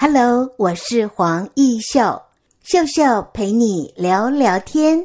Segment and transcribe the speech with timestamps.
[0.00, 2.22] Hello，我是黄奕秀，
[2.62, 5.04] 秀秀陪你聊聊天。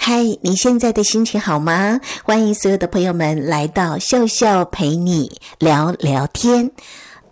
[0.00, 2.00] 嗨，你现在的心情好吗？
[2.24, 6.72] 欢迎所有的朋友们来到秀秀陪你聊聊天。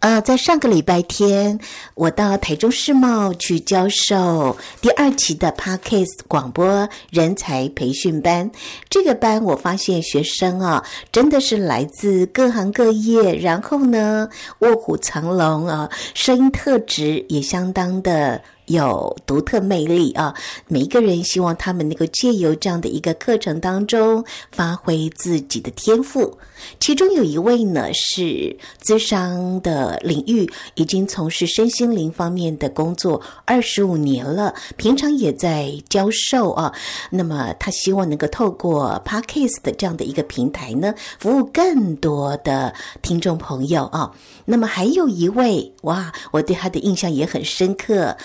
[0.04, 1.58] 呃，在上个礼拜天，
[1.94, 8.50] 我到台中世贸去教授第二期的 Parkes 广播人才培训班。
[8.90, 14.28] 这个班我发现学生啊，真的是来自各行各业，然后呢，
[14.58, 18.42] 卧虎藏龙啊，声音特质也相当的。
[18.66, 20.34] 有独特魅力啊！
[20.68, 26.38] 每一个人希望他们能够借由这样的一个课程当中发挥自己的天赋。
[26.80, 36.72] 其中有一位呢是资商的领域，已经从事身心灵方面的工作二十五年了，平常也在教授啊。
[37.10, 44.10] 那么他希望能够透过 Podcast 的这样的一个平台呢，服务更多的听众朋友啊。
[44.46, 48.16] 那么还有一位哇，我对他的印象也很深刻。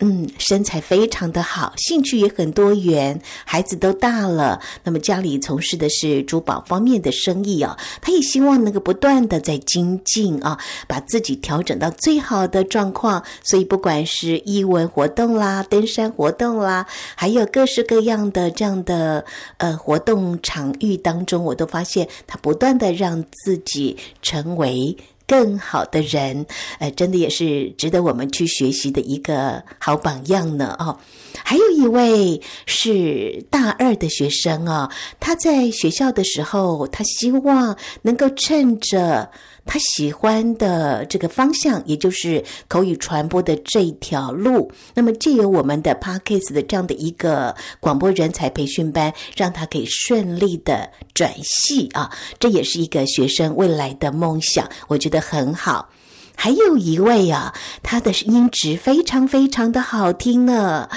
[0.00, 13.24] 嗯，身材非常的好，兴趣也很多元，孩子都大了，那么家里从事的是珠宝方面的生意哦，他也希望能够不断的在精进啊， 把自己调整到最好的状况。
[13.42, 19.24] 所以不管是艺文活动啦、登山活动啦，还有各式各样的这样的
[19.56, 24.94] 呃活动场域当中，我都发现他不断的让自己成为。
[25.26, 26.46] 更好的人，
[26.78, 30.98] 呃，真的也是值得我们去学习的一个好榜样呢，哦。
[31.44, 39.30] 还有一位是大二的学生啊，他在学校的时候，他希望能够趁着
[39.66, 55.90] 他喜欢的这个方向，也就是口语传播的这一条路，那么借由我们的 Parkes 的这样的一个广播人才培训班，让他可以顺利的转系啊，这也是一个学生未来的梦想，我觉得很好。
[56.38, 57.52] 还有一位啊，
[57.82, 60.88] 他的音质非常非常的好听呢。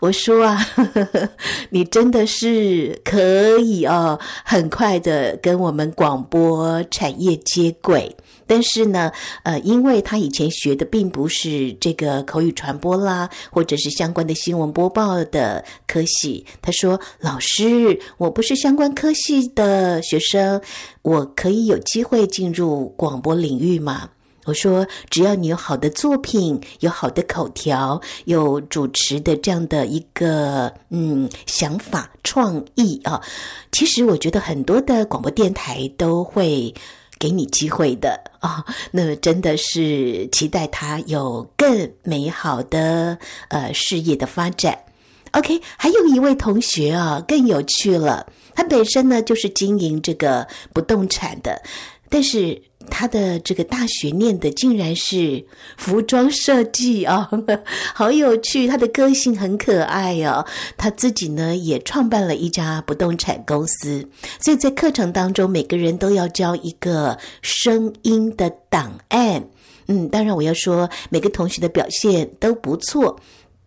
[0.00, 1.28] 我说啊，呵呵，
[1.70, 8.14] 你真的是可以哦，很快的跟我们广播产业接轨。
[8.46, 16.44] 但是呢，呃，因为他以前学的并不是这个口语传播啦，或者是相关的新闻播报的科系。
[16.60, 20.60] 他说：“老师，我不是相关科系的学生，
[21.02, 24.08] 我可以有机会进入广播领域吗？”
[24.48, 33.20] 我说，只要你有好的作品，有好的口条，有主持的这样的一个嗯想法创意啊，
[33.72, 36.74] 其实我觉得很多的广播电台都会
[37.18, 38.64] 给你机会的啊。
[38.90, 44.78] 那真的是期待他有更美好的呃事业的发展。
[45.32, 51.60] OK，还有一位同学啊，更有趣了，他本身呢就是经营这个不动产的，
[52.08, 52.62] 但是。
[52.88, 55.44] 他的这个大学念的竟然是
[55.76, 57.30] 服装设计啊，
[57.94, 58.66] 好有趣！
[58.66, 60.44] 他的个性很可爱哦。
[60.76, 64.04] 他自己呢也创办了一家不动产公司，
[64.40, 69.48] 所以在课程当中，每个人都要交一个声音的档案。
[69.86, 73.18] 嗯，当然我要说，每个同学的表现都不错，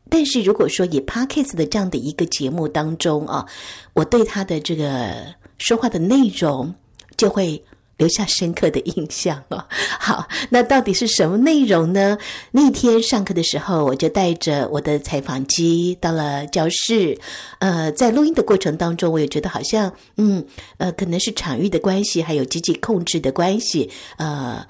[0.10, 3.46] 但是如果说以 Podcast 的这样的一个节目当中啊，
[3.94, 5.14] 我对他的这个
[5.58, 6.74] 说话的内容
[7.16, 7.64] 就会。
[8.02, 9.64] 留下深刻的印象哦。
[10.00, 12.18] 好，那到底是什么内容呢？
[12.50, 17.16] 那天上课的时候，我就带着我的采访机到了教室。
[17.60, 20.44] 呃，在录音的过程当中，我也觉得好像，嗯，
[20.78, 24.66] 呃，可能是场域的关系，还有机器控制的关系，呃，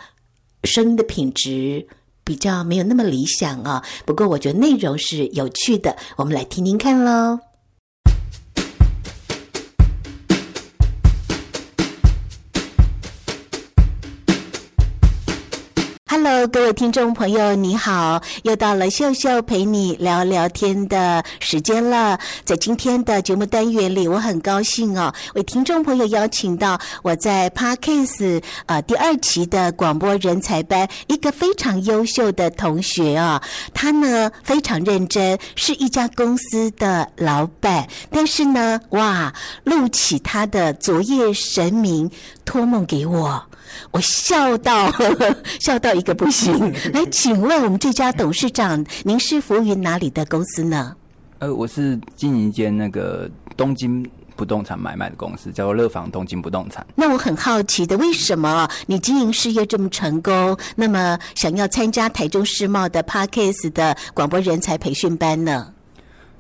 [0.66, 1.88] 声音的品质
[2.26, 3.82] 比较没有那么理想啊。
[4.06, 7.40] 不过，我觉得内容是有趣的，我们来听听看喽。
[16.12, 18.22] Hello，各位听众朋友，你好！
[18.44, 22.20] 又到了秀秀陪你聊聊天的时间了。
[22.44, 33.42] 在今天的节目单元里，我很高兴哦，为听众朋友邀请到我在 Podcast 呃第二期的广播人才班一个非常优秀的同学、哦。
[33.74, 39.34] 他呢非常认真，是一家公司的老板，但是呢，哇，
[39.64, 42.12] 录起他的昨夜神明
[42.44, 43.42] 托梦给我。
[43.92, 46.72] 我笑到呵呵 笑到一个不行。
[46.94, 50.96] 来， 请问我们这家董事长，您是服务于哪里的公司呢？
[51.40, 56.86] 呃，我是经营一间那个东京不动产买卖的公司，叫做乐房东京不动产。
[56.96, 65.74] 那我很好奇的，为什么你经营事业这么成功，那么想要参加台中世贸的 Parkes 的广播人才培训班呢？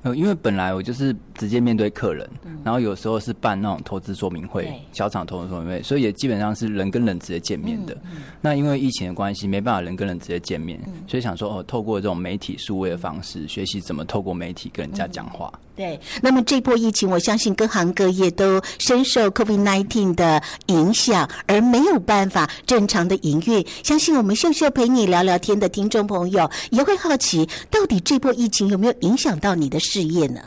[0.03, 7.93] 呃，因为本来我就是直接面对客人，嗯、然后有时候是办那种投资说明会，小厂投资说明会，所以也基本上是人跟人直接见面的。
[7.95, 15.51] 嗯嗯、那因为疫情的关系，没办法人跟人直接见面，嗯、所以想说哦，透过这种媒体数位的方式，学习怎么透过媒体跟人家讲话。
[15.53, 23.65] 嗯对，那么这波疫情，我相信各行各业都深受 COVID-19 的影响，而没有办法正常的营运。
[23.81, 30.39] 相信我们秀秀陪你聊聊天的听众朋友也会好奇，到底这波疫情有没有影响到你的事业呢？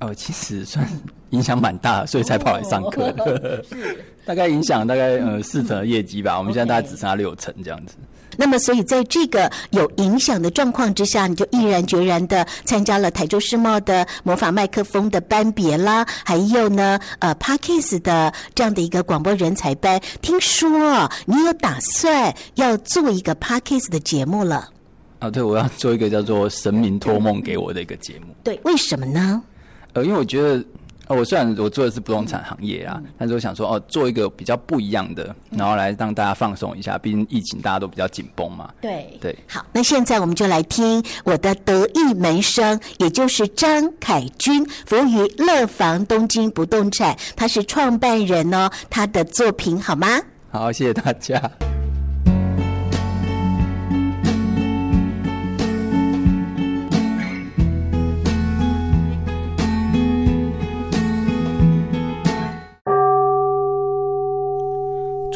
[0.00, 0.84] 呃，其实算
[1.30, 3.14] 影响蛮大，所以才跑来上课
[4.26, 6.36] 大概影响大概呃四成的业绩吧。
[6.36, 7.94] 我们现在大概只剩下六成这样子。
[8.36, 20.00] 那么，所以在这个有影响的状况之下，你就毅然决然的参加了台州世贸的魔法麦克风的班别啦，还有呢，呃 p a r k e s 的这样的一个广播人才班。
[20.22, 24.68] 听说你有打算要做一个 p a r k e s 的节目了？
[25.18, 28.34] 啊，对，我要做一个叫做《神明托梦给我》的一个节目。
[28.42, 29.42] 对，为什么呢？
[29.94, 30.64] 呃，因为我觉得。
[31.10, 36.98] 哦，我虽然我做的是不动产行业啊，但是我想说哦，做一个比较不一样的，然后来让大家放松一下。
[36.98, 38.70] 毕竟疫情大家都比较紧绷嘛。
[38.82, 39.32] 对对。
[39.32, 50.20] 对好，那现在我们就来听我的得意门生，也就是张凯军，服务于乐房东京不动产，他是创办人哦，他的作品好吗？
[50.50, 51.40] 好，谢谢大家。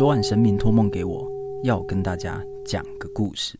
[0.02, 1.30] 昨晚神明托梦给我，
[1.62, 3.56] 要跟大家讲个故事。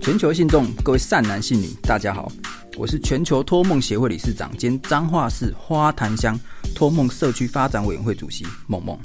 [0.00, 2.32] 全球信众，各位善男信女，大家好，
[2.78, 6.40] 我是全球托梦协会理事长兼彰化市花坛乡
[6.74, 8.98] 托梦社区发展委员会主席梦梦。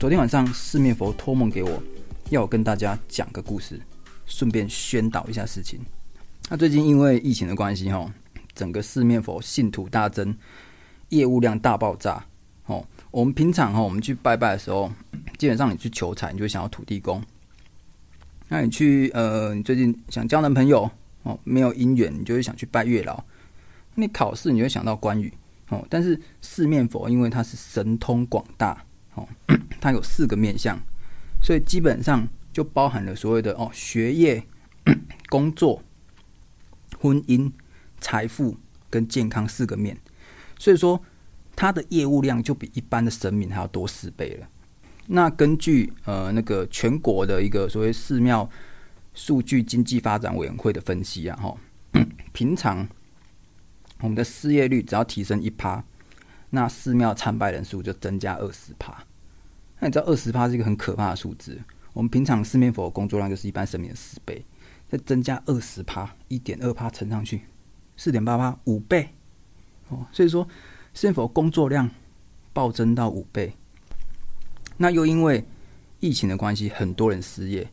[0.00, 1.80] 昨天晚上四面佛托梦给我，
[2.30, 3.80] 要我跟大家讲个故事，
[4.24, 5.78] 顺便宣导一下事情。
[6.48, 8.08] 那最近因为疫情的关系，哈，
[8.54, 10.32] 整个四面佛信徒大增，
[11.08, 12.24] 业务量大爆炸。
[12.66, 14.88] 哦，我们平常哈，我们去拜拜的时候，
[15.38, 17.20] 基本上你去求财，你就想要土地公；
[18.48, 20.88] 那你去呃，你最近想交男朋友
[21.24, 23.16] 哦，没有姻缘，你就会想去拜月老；
[23.96, 25.32] 你考试，你会想到关羽。
[25.70, 28.84] 哦，但是四面佛因为它是神通广大，
[29.14, 29.26] 哦，
[29.80, 30.78] 它有四个面相，
[31.42, 34.40] 所以基本上就包含了所谓的哦，学业、
[35.28, 35.82] 工作。
[36.98, 37.50] 婚姻、
[38.00, 38.56] 财富
[38.90, 39.98] 跟健康四个面，
[40.58, 41.00] 所以说
[41.54, 44.48] 他的业务量就比一般的神明还要多四倍了。
[45.06, 48.48] 那根据呃那个全国的一个所谓寺庙
[49.14, 51.56] 数据经济发展委员会的分析啊，哈，
[52.32, 52.86] 平常
[54.00, 55.84] 我们的失业率只要提升一趴，
[56.50, 59.04] 那寺庙参拜人数就增加二十趴。
[59.78, 61.60] 那你知道二十趴是一个很可怕的数字？
[61.92, 64.44] 我们平常四面佛的工作量就是一般神明的十倍。
[64.88, 67.42] 再增加二十趴，一点二趴乘上去，
[67.96, 69.08] 四点八趴，五倍
[69.88, 70.06] 哦。
[70.12, 70.46] 所以说，
[70.94, 71.90] 是否工作量
[72.52, 73.52] 暴增到五倍？
[74.76, 75.44] 那又因为
[76.00, 77.68] 疫情的关系，很多人失业。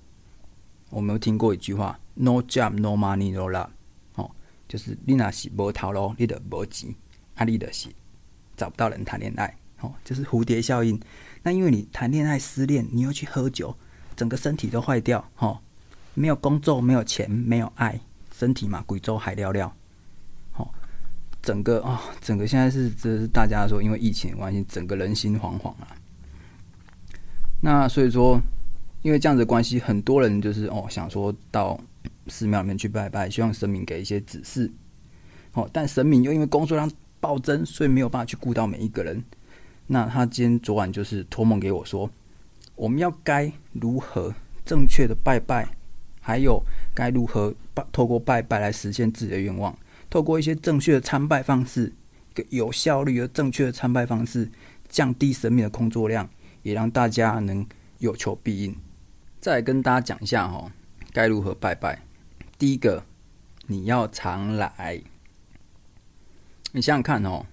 [0.90, 3.70] 我们有听过一句话：“No job, no money, no love。”
[4.16, 4.32] 哦，
[4.68, 6.94] 就是你那是无头路，你的无钱，
[7.36, 7.90] 啊，你的是
[8.56, 9.58] 找不到人谈恋爱。
[9.82, 11.00] 哦，就是蝴蝶效应。
[11.42, 13.76] 那因为你谈恋爱失恋，你又去喝酒，
[14.16, 15.30] 整个身体都坏掉。
[15.38, 15.60] 哦。
[16.14, 18.00] 没有工作，没有钱，没有爱，
[18.32, 19.74] 身体嘛，贵州海尿尿。
[20.52, 20.74] 好，
[21.42, 25.88] 整个啊、哦，整个现在是这是大家说，因为疫情的关系，整个人心惶惶啊。
[27.62, 28.40] 那所以说，
[29.02, 31.80] 因为这样子的关系，很多人就是哦，想说到
[32.28, 34.72] 寺庙里面去拜拜，希望神明给一些指示。
[35.54, 36.90] 哦，但神明又因为工作量
[37.20, 39.24] 暴增，所以没有办法去顾到每一个人。
[39.88, 42.10] 那他今天昨晚就是托梦给我说，
[42.76, 44.34] 我们要该如何
[44.66, 45.68] 正确的拜拜？
[46.24, 46.64] 还有
[46.96, 49.78] 该如何拜透过拜拜来实现自己的愿望？
[50.10, 51.92] 透过一些正确的参拜方式，
[52.50, 54.50] 有效率而正确的参拜方式，
[54.88, 56.30] 降低神明的工作量，
[56.62, 57.66] 也让大家能
[58.00, 58.76] 有求必应。
[59.40, 60.72] 再跟大家讲一下哈，
[61.12, 62.02] 该如何拜拜？
[62.58, 63.04] 第一个，
[63.68, 65.02] 你要常来。
[66.72, 67.46] 你想想看哦，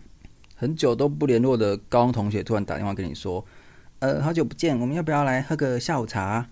[0.54, 3.44] 很久都不联络的高中同学突然打电话跟你说
[3.98, 6.48] ：“呃，好久不见，我们要不要来喝个下午茶？”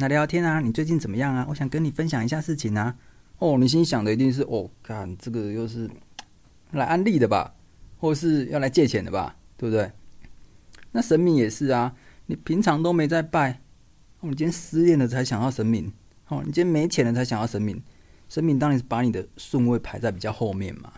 [0.00, 1.44] 来聊天啊，你最近怎么样啊？
[1.50, 2.96] 我想跟你分享一下事情啊。
[3.38, 5.90] 哦，你心想的一定是哦，看这个又是
[6.70, 7.54] 来安利的吧，
[7.98, 9.92] 或是要来借钱的吧，对不对？
[10.92, 11.94] 那神明也是啊，
[12.26, 13.60] 你平常都没在拜，
[14.20, 15.92] 我们今天失恋了才想到神明，
[16.28, 17.82] 哦，你今天没钱了才想要神明，
[18.30, 20.94] 神明当然是把你的顺位排在比较后面嘛。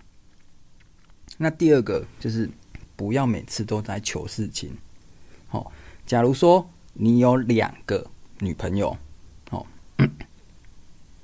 [1.39, 2.49] 那第二个就是
[2.95, 4.77] 不要每次都在求事情。
[5.51, 5.73] 哦，
[6.07, 8.09] 假如说你有两个
[8.43, 8.97] 女朋友，
[9.51, 9.65] 哦，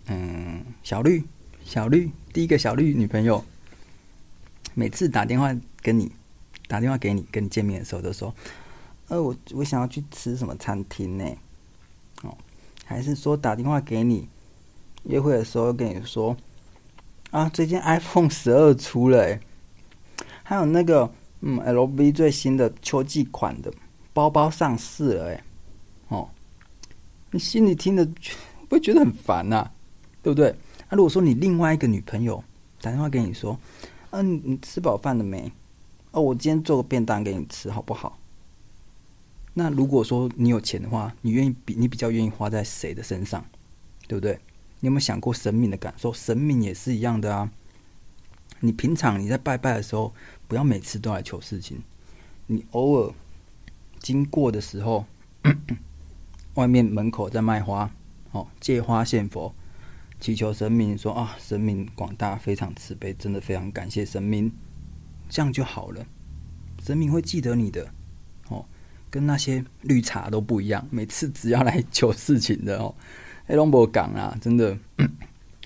[0.07, 1.25] 嗯，小绿，
[1.65, 3.45] 小绿，第一个小绿女朋友，
[4.75, 6.13] 每次打电话跟你，
[6.69, 8.33] 打电话给你，跟你见面的时候都说，
[9.09, 11.25] 呃，我我想要去吃什么餐厅呢？
[12.23, 12.39] 哦，
[12.85, 14.29] 还是说打电话给你，
[15.03, 16.37] 约会的时候跟你说，
[17.33, 19.41] 啊，最近 iPhone 十二出了，哎，
[20.45, 23.73] 还有那个，嗯，LV 最新的秋季款的
[24.13, 25.45] 包包上市了，哎，
[27.31, 28.05] 你心里听着
[28.69, 29.71] 不会觉得很烦呐、
[30.23, 30.55] 对不对？
[30.91, 32.43] 那、啊、如果说你另外一个女朋友
[32.81, 33.59] 打电话给你说，
[34.11, 35.53] 嗯、啊，你你吃饱饭了没？
[36.13, 38.19] 哦，我今天做个便当给你吃，好不好？
[39.55, 43.45] 那如果说你有钱的话，你愿意比你比较愿意花在谁的身上，
[44.07, 44.39] 对不对？
[44.81, 46.13] 你有没有想过神明的感受？
[46.13, 47.51] 神明也是一样的啊。
[48.61, 50.15] 你平常你在拜拜的时候，
[50.47, 51.83] 不要每次都来求事情。
[52.47, 53.13] 你偶尔
[53.99, 55.05] 经过的时候，
[56.59, 57.89] 外面门口在卖花，
[58.33, 59.55] 哦，借花献佛，
[60.19, 64.51] 祈求神明说啊，神明广大，非常慈悲，真的非常感谢神明。
[65.29, 66.05] 这样就好了，
[66.83, 67.89] 神明会记得你的
[68.49, 68.67] 哦，
[69.09, 70.85] 跟那些绿茶都不一样。
[70.91, 72.93] 每次只要来求事情的哦，
[73.47, 74.77] 黑龙博港啊，真的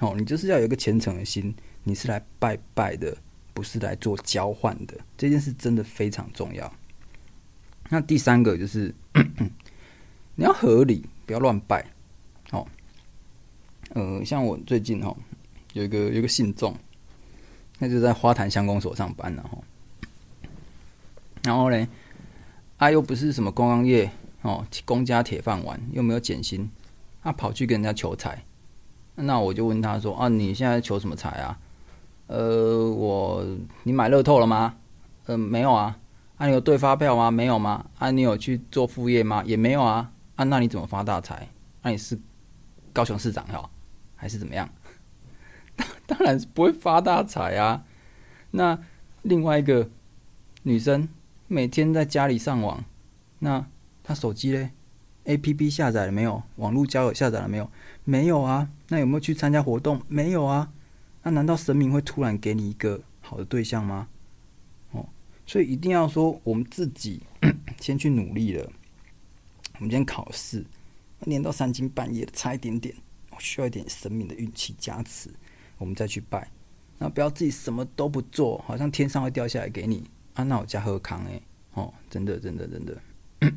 [0.01, 3.17] 哦，你就是要有一个虔诚的心，你是来拜拜的，
[3.55, 4.95] 不是来做交换的。
[5.17, 6.71] 这件事真的非常重要。
[7.89, 8.95] 那第三个就是
[10.35, 11.85] 你要合理，不要乱拜
[12.51, 12.67] 哦。
[13.95, 15.17] 呃，像我最近哦，
[15.73, 16.75] 有一个有一个信众。
[17.79, 19.59] 那就在花坛乡公所上班了哈，
[21.43, 21.89] 然后呢，
[22.77, 24.09] 啊又不是什么观光业
[24.43, 26.71] 哦，公家铁饭碗，又没有减薪，
[27.25, 28.45] 他跑去跟人家求财，
[29.17, 31.59] 那我就问他说啊，你现在求什么财啊？
[32.29, 33.45] 呃，我
[33.83, 34.77] 你买乐透了吗？
[35.27, 35.99] 呃，没有啊。
[36.37, 37.33] 啊，你有兑发票吗？
[37.33, 37.85] 没有吗？
[37.99, 39.43] 啊，你有去做副业吗？
[39.45, 40.12] 也没有啊。
[40.37, 41.49] 啊，那你怎么发大财？
[41.83, 42.19] 那你是
[42.93, 43.69] 高雄市长哟，
[44.17, 44.69] 还是怎么样？
[46.07, 47.85] 当然是不会发大财啊！
[48.51, 48.79] 那
[49.23, 49.89] 另外一个
[50.63, 51.09] 女生
[51.49, 52.85] 每天在家里上网，
[53.39, 53.67] 那
[54.03, 54.71] 她手机嘞
[55.25, 56.43] ？APP 下载了没有？
[56.57, 57.71] 网络交友下载了没有？
[58.05, 58.69] 没有啊！
[58.89, 60.03] 那有没有去参加活动？
[60.09, 60.73] 没有啊！
[61.23, 64.09] 那难道神明会突然给你一个好的对象吗？
[64.91, 65.07] 哦，
[65.47, 67.23] 所以一定要说我们自己
[67.81, 68.71] 先去努力了。
[69.75, 70.65] 我们今天考试，
[71.21, 72.95] 念到三更半夜的，差一点点，
[73.31, 75.31] 我需要一点神明的运气加持。
[75.79, 76.49] 我们再去拜，
[76.99, 80.45] 那不要自己什么都不做，好像天上会掉下来给你啊！
[80.45, 81.41] 那我家喝康哎，
[81.75, 82.97] 哦，真的，真的，真的。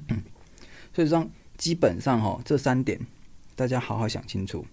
[0.91, 3.00] 所以说，基本上哈，这三点
[3.55, 4.65] 大家好好想清楚，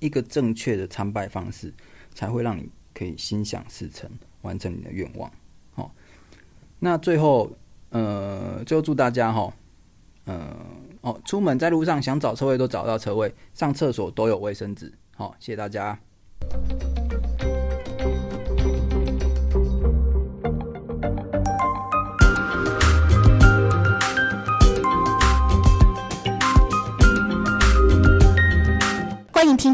[0.00, 1.72] 一个正确的参拜方式，
[2.12, 4.10] 才会让你可以心想事成，
[4.40, 5.30] 完成你的愿望。
[5.74, 5.94] 好，
[6.80, 7.56] 那最后，
[7.90, 9.54] 呃，最后祝大家哈，
[10.26, 10.56] 嗯，
[11.00, 14.92] 哦，出门在路上想找车位都找到车位，上厕所都有卫生纸。
[15.16, 15.98] 好，谢谢大家。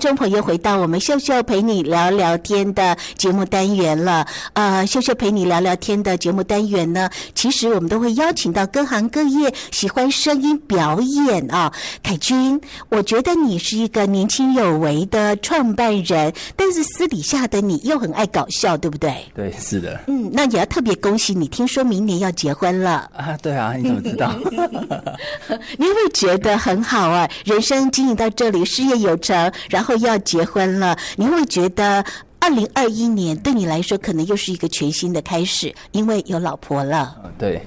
[0.08, 4.26] 众朋友回到我们秀秀陪你聊聊天的节目单元了。
[4.54, 11.70] 呃，秀秀陪你聊聊天的节目单元呢，其实我们都会邀请到各行各业喜欢声音表演啊。
[12.02, 19.14] 凯君，我觉得你是一个年轻有为的创办人，但是私底下的你又很爱搞笑，对不对？
[19.34, 20.00] 对，是的。
[20.06, 23.36] 嗯，那也要特别恭喜你，听说明年要结婚了啊？
[23.42, 24.32] 对啊，你怎么知道？
[25.76, 29.52] 你会觉得很好啊，人生经营到这里，事业有成。
[29.68, 32.04] 然后要结婚了，你会觉得
[32.40, 37.16] 二零二一年对你来说可能又是一个全新的开始，因为有老婆了。
[37.38, 37.60] 对，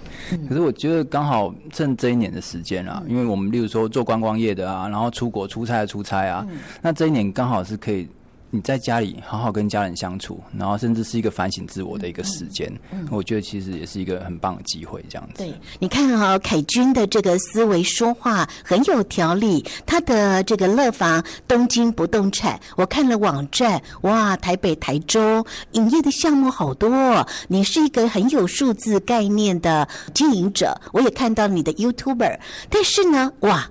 [0.47, 6.45] 可是我觉得刚好趁这一年的时间啊，因为我们例如说做观光业的啊，然后出国出差的出差啊，
[6.81, 8.07] 那这一年刚好是可以。
[8.53, 15.01] 你在家里好好跟家人相处，然后甚至是一个反省自我的一个时间，嗯嗯、我觉得其实也是一个很棒的机会。
[15.10, 19.65] 这样子，对，你看哈、哦，凯军的这个思维说话很有条理。
[19.86, 27.25] 他的这个乐房东京不动产，我看了网站，哇，台北、台州营业的项目好多。
[27.48, 32.38] 你是一个很有数字概念的经营者，我也看到你的 YouTuber。
[32.70, 33.70] 但是呢，哇，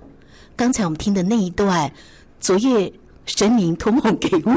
[0.55, 1.91] 刚才我们听的那一段，
[2.39, 2.91] 昨夜。
[3.25, 4.51] 神明托梦给我，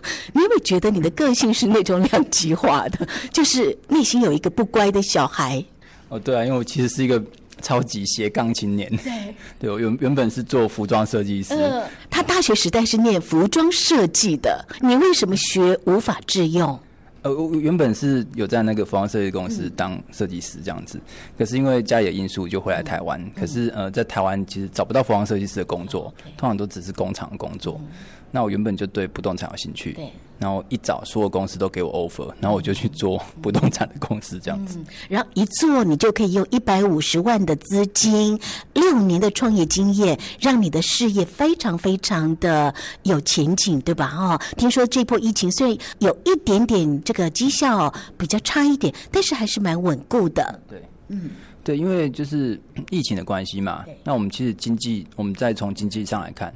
[0.32, 3.06] 你有没有觉得你的个性是那种两极化的？
[3.32, 5.64] 就是内心有一个不乖的小孩。
[6.08, 7.22] 哦，对啊，因为我其实是一个
[7.62, 8.88] 超级斜杠青年。
[8.98, 11.54] 对， 对我原原本是做服装设计师。
[11.54, 16.78] 呃，他大学时代是念服装设计的，你为什么学无法自用？
[17.22, 21.02] 呃，我原本是有在那个服装设计公司当设计师这样子，嗯、
[21.38, 23.20] 可是因为家里的因素就回来台湾。
[23.20, 27.76] 嗯、可是呃，在台湾其实找不到服装设计师的工作，嗯、通常都只是工厂工作。
[27.80, 27.88] 嗯
[28.32, 30.08] 那我原本就对不动产有兴趣，对，
[30.40, 38.40] 然后一早所有公司都给我 offer，然后我就去做不动产的公司这样子，嗯、然后一做你就可以用一百五十万的资金，
[38.72, 44.14] 六年的创业经验，让你的事业非常非常的有前景，对吧？
[44.16, 51.30] 哦，听说这波疫情虽然有一点点这个绩效比较差一点，但是还是蛮稳固的，对，嗯。
[51.62, 52.58] 对，因为就是
[52.90, 53.84] 疫情的关系嘛。
[54.02, 56.52] 那我们其实经济，我们再从经济上来看，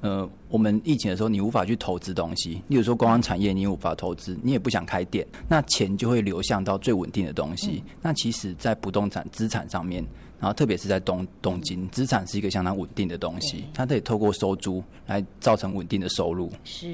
[0.00, 7.82] 嗯、呃，我们疫情的时候，你无法去投资东西，例如说观光产业，你也无法投资，你也不想开店，那钱就会流向到最稳定的东西。
[7.86, 10.04] 嗯、那其实，在不动产资产上面。
[10.40, 16.48] 然后，特别是在东东京，资产是一个相当稳定的东西，它可以透过收租来造成稳定的收入。
[16.62, 16.86] 是，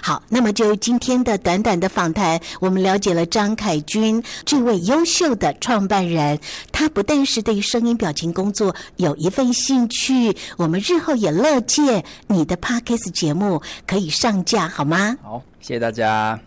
[0.00, 6.38] 好，那么就今天的短短的访谈，我们了解了张凯军这位优秀的创办人。
[6.70, 15.16] 他不但是对声音表情工作有一份兴趣，我们日后也乐见你的 Podcast 节目可以上架，好吗？
[15.20, 16.38] 好，谢谢大家。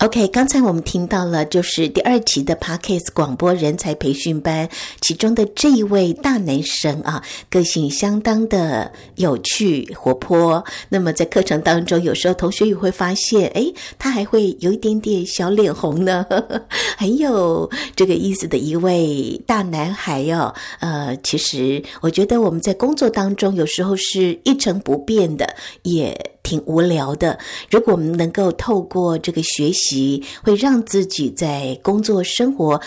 [0.00, 4.68] OK，刚才我们听到了，就是第二期的 Podcast 广播人才培训班，
[5.00, 10.64] 其中的这一位大男生啊，个性相当的有趣活泼。
[10.88, 16.62] 那么在课程当中，有时候同学也会发现，诶，他还会有一点点小脸红呢，呵呵，
[16.96, 26.37] 很有这个意思的一位大男孩哟、呃，其实我觉得我们在工作当中，有时候是一成不变的，也。
[26.48, 27.38] 挺无聊的。
[27.70, 32.80] 如果我们能够透过这个学习，会让自己在工作生活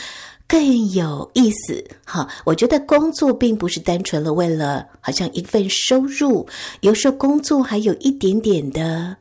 [0.47, 1.83] 更有意思。
[2.03, 6.47] 哈，我觉得工作并不是单纯的为了好像一份收入，
[6.79, 9.15] 有时候工作还有一点点的。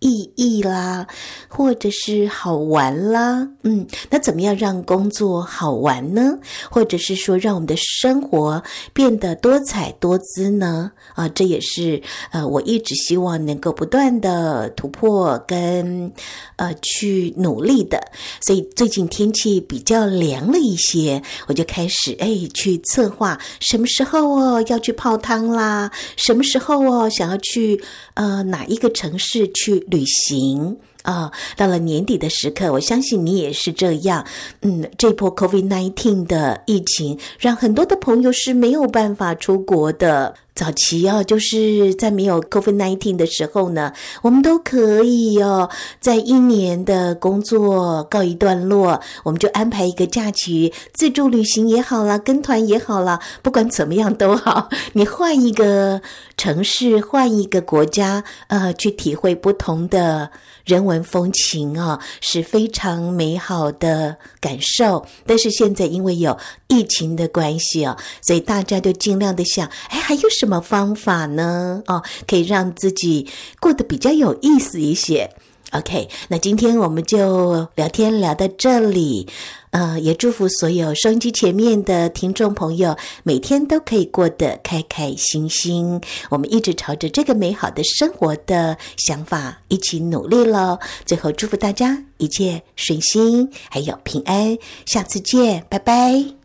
[0.00, 1.06] 意义啦，
[1.48, 6.38] 或者是好玩啦，嗯，那怎么样让工作好玩呢？
[6.70, 10.92] 或者是说让我们的生活变得多彩多姿呢？
[11.14, 16.12] 啊，这也是呃，我一直希望能够不断的突破跟
[16.54, 18.00] 呃去努力的。
[18.46, 27.82] 所以最近天气比较凉了一些，我就开始哎去策划什么时候哦要去泡汤啦，什么时候哦想要去
[28.14, 29.84] 呃哪一个城市去。
[29.90, 30.76] 旅行。
[31.02, 34.24] 啊、到了年底的时刻，我相信你也是这样。
[34.62, 40.34] 嗯，这波 COVID-19 的疫情，让很多的朋友是没有办法出国的。
[40.54, 56.02] 早期啊，就是在没有 COVID-19 的时候呢，我们都可以哦，在一年的工作告一段落，我们就安排一个假期，自助旅行也好啦，跟团也好啦，不管怎么样都好，你换一个
[56.36, 60.28] 城市，换一个国家，呃，去体会不同的
[60.68, 65.06] 人文风情啊，是非常美好的感受。
[65.24, 70.48] 但是现在因为有疫情的关系啊，所以大家都尽量的想，哎，还有什么？
[70.48, 71.82] 什么方法呢？
[71.88, 73.28] 哦，可以让自己
[73.60, 75.30] 过得比较有意思一些。
[75.72, 79.28] OK，那今天我们就聊天聊到这里。
[79.70, 86.00] 呃，也祝福所有收音机前面的听众朋友，每天都可以过得开开心心。
[86.30, 90.78] 我们一直朝着这个美好的生活的想法一起努力喽。
[91.04, 94.56] 最后祝福大家一切顺心，还有平安。
[94.86, 96.37] 下次见，拜拜。